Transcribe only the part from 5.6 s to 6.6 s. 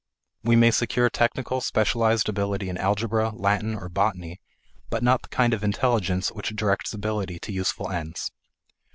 intelligence which